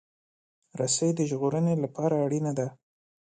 [0.79, 2.67] رسۍ د ژغورنې لپاره اړینه ده.